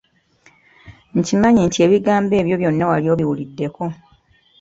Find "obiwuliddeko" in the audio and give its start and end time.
3.13-3.83